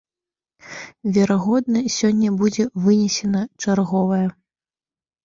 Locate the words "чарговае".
3.65-4.23